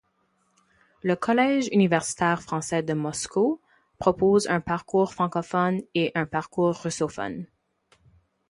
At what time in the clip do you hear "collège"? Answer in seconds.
1.15-1.67